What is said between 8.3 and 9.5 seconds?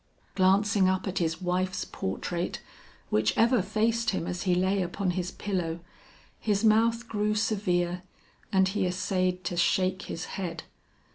and he essayed